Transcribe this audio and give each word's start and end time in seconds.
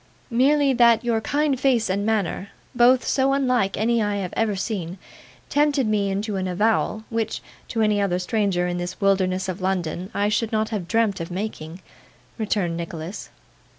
'Merely 0.31 0.73
that 0.73 1.05
your 1.05 1.21
kind 1.21 1.59
face 1.59 1.87
and 1.87 2.03
manner 2.03 2.49
both 2.73 3.05
so 3.07 3.33
unlike 3.33 3.77
any 3.77 4.01
I 4.01 4.15
have 4.15 4.33
ever 4.35 4.55
seen 4.55 4.97
tempted 5.47 5.85
me 5.85 6.09
into 6.09 6.37
an 6.37 6.47
avowal, 6.47 7.03
which, 7.11 7.39
to 7.67 7.83
any 7.83 8.01
other 8.01 8.17
stranger 8.17 8.65
in 8.65 8.79
this 8.79 8.99
wilderness 8.99 9.47
of 9.47 9.61
London, 9.61 10.09
I 10.11 10.27
should 10.27 10.51
not 10.51 10.69
have 10.69 10.87
dreamt 10.87 11.19
of 11.19 11.29
making,' 11.29 11.81
returned 12.39 12.75
Nicholas. 12.77 13.29